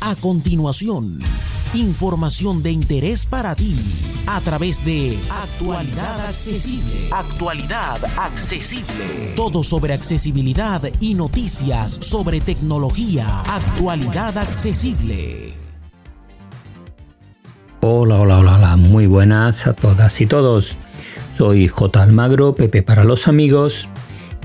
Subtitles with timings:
[0.00, 1.18] A continuación,
[1.74, 3.74] información de interés para ti
[4.28, 7.08] a través de Actualidad Accesible.
[7.10, 9.32] Actualidad Accesible.
[9.34, 13.40] Todo sobre accesibilidad y noticias sobre tecnología.
[13.40, 15.54] Actualidad Accesible.
[17.80, 20.76] Hola, hola, hola, hola, muy buenas a todas y todos.
[21.36, 22.00] Soy J.
[22.00, 23.88] Almagro, Pepe para los amigos,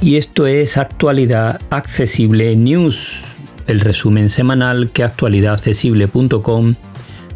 [0.02, 3.33] y esto es Actualidad Accesible News
[3.68, 6.76] el resumen semanal que actualidadaccesible.com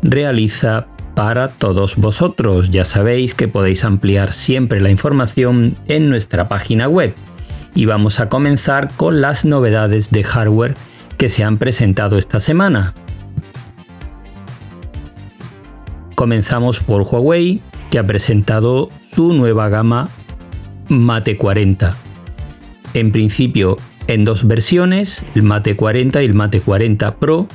[0.01, 2.69] realiza para todos vosotros.
[2.69, 7.13] Ya sabéis que podéis ampliar siempre la información en nuestra página web.
[7.73, 10.75] Y vamos a comenzar con las novedades de hardware
[11.17, 12.93] que se han presentado esta semana.
[16.15, 20.09] Comenzamos por Huawei, que ha presentado su nueva gama
[20.89, 21.95] Mate 40.
[22.93, 27.47] En principio en dos versiones, el Mate 40 y el Mate 40 Pro.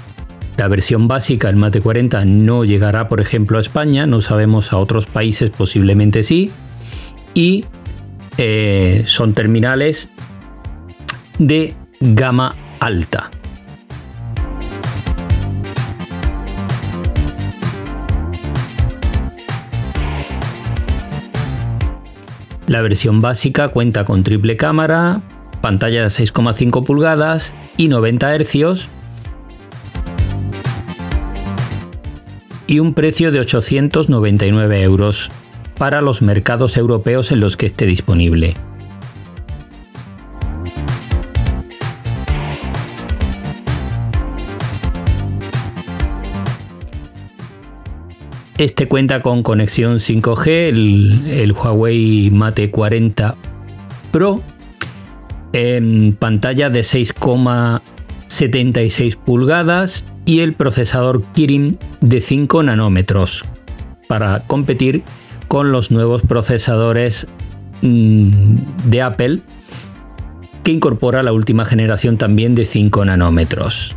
[0.56, 4.76] La versión básica, el Mate 40, no llegará, por ejemplo, a España, no sabemos a
[4.76, 6.50] otros países, posiblemente sí.
[7.32, 7.64] Y
[8.36, 10.10] eh, son terminales
[11.38, 13.30] de gama alta.
[22.66, 25.20] La versión básica cuenta con triple cámara,
[25.62, 28.88] pantalla de 6,5 pulgadas y 90 Hz
[32.66, 35.30] y un precio de 899 euros
[35.78, 38.54] para los mercados europeos en los que esté disponible.
[48.58, 53.34] Este cuenta con conexión 5G, el, el Huawei Mate 40
[54.12, 54.42] Pro
[55.52, 63.44] en pantalla de 6,76 pulgadas y el procesador Kirin de 5 nanómetros
[64.08, 65.02] para competir
[65.48, 67.26] con los nuevos procesadores
[67.82, 69.40] mm, de Apple
[70.62, 73.96] que incorpora la última generación también de 5 nanómetros.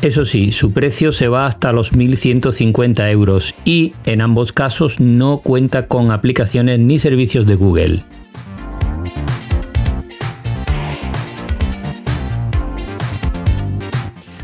[0.00, 5.38] Eso sí, su precio se va hasta los 1.150 euros y en ambos casos no
[5.38, 8.04] cuenta con aplicaciones ni servicios de Google.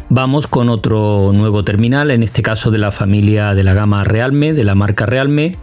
[0.08, 4.54] Vamos con otro nuevo terminal, en este caso de la familia de la gama Realme,
[4.54, 5.56] de la marca Realme,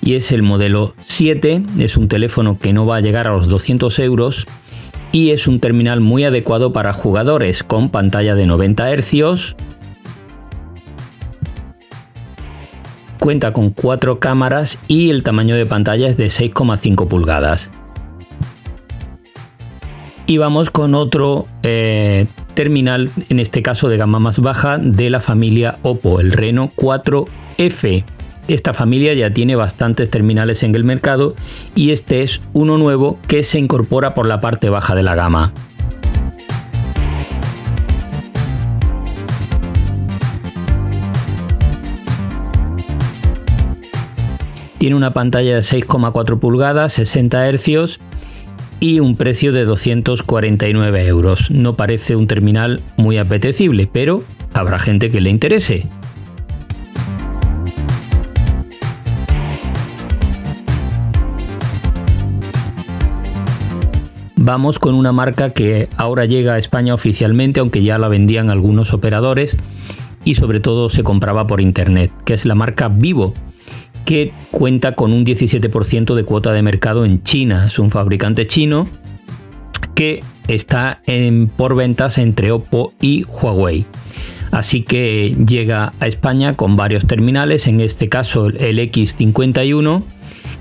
[0.00, 1.62] y es el modelo 7.
[1.78, 4.46] Es un teléfono que no va a llegar a los 200 euros
[5.16, 9.56] y es un terminal muy adecuado para jugadores con pantalla de 90 Hz.
[13.18, 17.70] Cuenta con cuatro cámaras y el tamaño de pantalla es de 6,5 pulgadas.
[20.26, 25.20] Y vamos con otro eh, terminal, en este caso de gama más baja, de la
[25.20, 28.04] familia Oppo, el Reno 4F.
[28.48, 31.34] Esta familia ya tiene bastantes terminales en el mercado
[31.74, 35.52] y este es uno nuevo que se incorpora por la parte baja de la gama.
[44.78, 47.98] Tiene una pantalla de 6,4 pulgadas, 60 Hz
[48.78, 51.50] y un precio de 249 euros.
[51.50, 55.88] No parece un terminal muy apetecible, pero habrá gente que le interese.
[64.46, 68.94] Vamos con una marca que ahora llega a España oficialmente, aunque ya la vendían algunos
[68.94, 69.56] operadores
[70.24, 73.34] y sobre todo se compraba por internet, que es la marca Vivo,
[74.04, 77.66] que cuenta con un 17% de cuota de mercado en China.
[77.66, 78.86] Es un fabricante chino
[79.96, 83.84] que está en, por ventas entre Oppo y Huawei.
[84.52, 90.04] Así que llega a España con varios terminales, en este caso el X51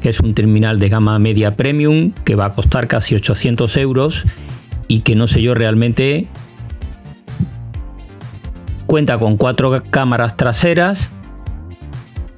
[0.09, 4.23] es un terminal de gama media premium que va a costar casi 800 euros
[4.87, 6.27] y que no sé yo realmente
[8.85, 11.11] cuenta con cuatro cámaras traseras,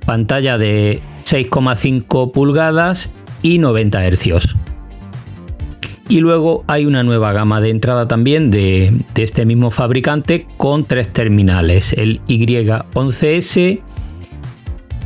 [0.05, 3.11] pantalla de 6,5 pulgadas
[3.41, 4.55] y 90 hercios.
[6.09, 10.85] Y luego hay una nueva gama de entrada también de, de este mismo fabricante con
[10.85, 13.81] tres terminales, el Y11S,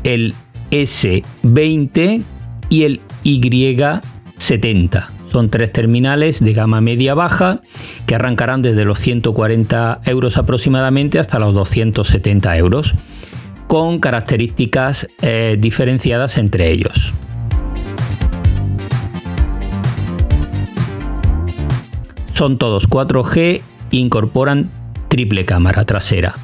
[0.03, 0.35] el
[0.69, 2.23] S20
[2.71, 5.09] y el Y70.
[5.31, 7.61] Son tres terminales de gama media-baja
[8.07, 12.95] que arrancarán desde los 140 euros aproximadamente hasta los 270 euros,
[13.67, 17.13] con características eh, diferenciadas entre ellos.
[22.33, 24.71] Son todos 4G e incorporan
[25.09, 26.35] triple cámara trasera.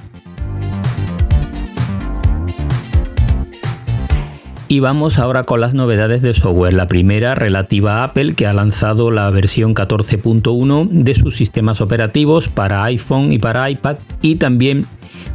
[4.69, 6.73] Y vamos ahora con las novedades de software.
[6.73, 12.49] La primera relativa a Apple que ha lanzado la versión 14.1 de sus sistemas operativos
[12.49, 14.85] para iPhone y para iPad y también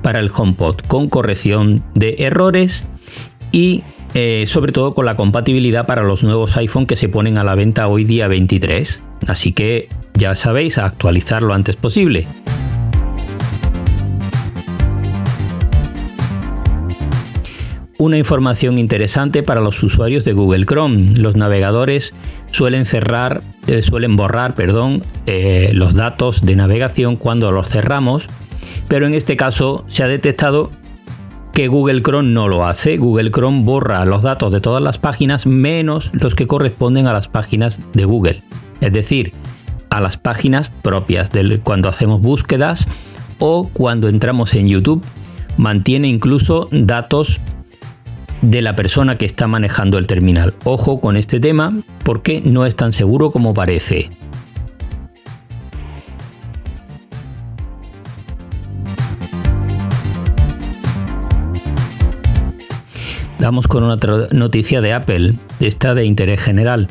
[0.02, 2.86] para el HomePod con corrección de errores
[3.52, 7.44] y eh, sobre todo con la compatibilidad para los nuevos iPhone que se ponen a
[7.44, 9.02] la venta hoy día 23.
[9.28, 12.26] Así que ya sabéis, actualizar lo antes posible.
[18.02, 21.16] Una información interesante para los usuarios de Google Chrome.
[21.16, 22.16] Los navegadores
[22.50, 28.26] suelen cerrar, eh, suelen borrar, perdón, eh, los datos de navegación cuando los cerramos,
[28.88, 30.72] pero en este caso se ha detectado
[31.52, 32.96] que Google Chrome no lo hace.
[32.96, 37.28] Google Chrome borra los datos de todas las páginas menos los que corresponden a las
[37.28, 38.42] páginas de Google.
[38.80, 39.32] Es decir,
[39.90, 42.88] a las páginas propias de cuando hacemos búsquedas
[43.38, 45.04] o cuando entramos en YouTube.
[45.56, 47.40] Mantiene incluso datos
[48.42, 50.54] de la persona que está manejando el terminal.
[50.64, 54.10] Ojo con este tema porque no es tan seguro como parece.
[63.40, 66.86] Vamos con otra noticia de Apple, esta de interés general.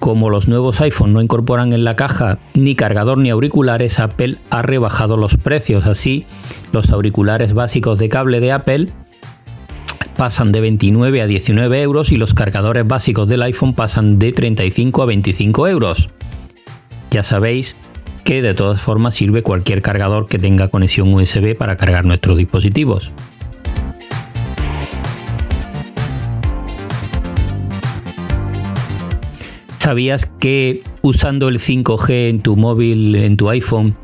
[0.00, 4.62] Como los nuevos iPhone no incorporan en la caja ni cargador ni auriculares, Apple ha
[4.62, 5.86] rebajado los precios.
[5.86, 6.26] Así,
[6.72, 8.88] los auriculares básicos de cable de Apple
[10.14, 15.02] pasan de 29 a 19 euros y los cargadores básicos del iPhone pasan de 35
[15.02, 16.08] a 25 euros.
[17.10, 17.76] Ya sabéis
[18.24, 23.10] que de todas formas sirve cualquier cargador que tenga conexión USB para cargar nuestros dispositivos.
[29.78, 33.94] ¿Sabías que usando el 5G en tu móvil, en tu iPhone,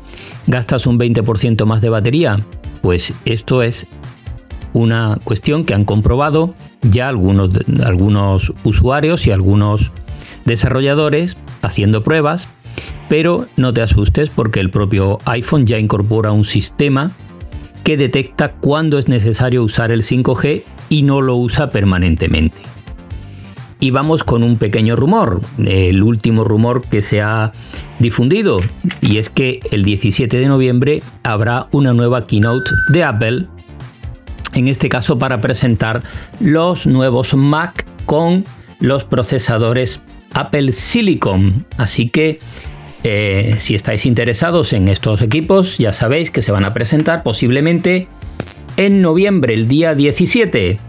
[0.45, 2.39] gastas un 20% más de batería?
[2.83, 3.87] Pues esto es
[4.73, 9.91] una cuestión que han comprobado ya algunos, usuarios y algunos
[10.45, 12.47] desarrolladores haciendo pruebas,
[13.09, 17.11] pero no te asustes porque el propio iPhone ya incorpora un sistema
[17.83, 22.57] que detecta cuándo es necesario usar el 5G y no lo usa permanentemente.
[23.79, 27.51] Y vamos con un pequeño rumor, el último rumor que se ha
[27.97, 28.61] difundido,
[29.01, 33.47] y es que el 17 de noviembre habrá una nueva keynote de Apple
[34.53, 36.03] en este caso para presentar
[36.39, 38.45] los nuevos Mac con
[38.79, 40.01] los procesadores
[40.33, 41.65] Apple Silicon.
[41.77, 42.39] Así que
[43.03, 48.07] eh, si estáis interesados en estos equipos, ya sabéis que se van a presentar posiblemente
[48.77, 50.79] en noviembre, el día 17.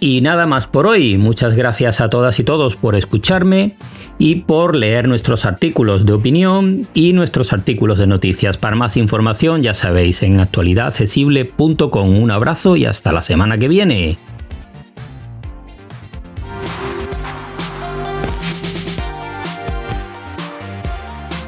[0.00, 1.16] Y nada más por hoy.
[1.16, 3.76] Muchas gracias a todas y todos por escucharme
[4.22, 8.56] y por leer nuestros artículos de opinión y nuestros artículos de noticias.
[8.56, 12.22] Para más información ya sabéis en actualidadaccesible.com.
[12.22, 14.16] Un abrazo y hasta la semana que viene.